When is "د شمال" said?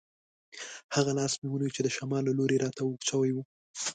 1.83-2.23